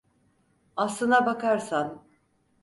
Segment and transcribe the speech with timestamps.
[0.75, 2.03] Aslına bakarsan…